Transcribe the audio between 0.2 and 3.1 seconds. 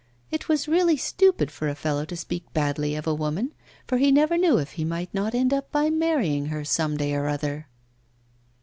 It was really stupid for a fellow to speak badly of